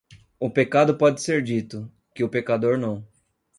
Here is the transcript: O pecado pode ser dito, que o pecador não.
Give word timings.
O 0.39 0.49
pecado 0.49 0.97
pode 0.97 1.21
ser 1.21 1.43
dito, 1.43 1.87
que 2.15 2.23
o 2.23 2.27
pecador 2.27 2.75
não. 2.75 3.05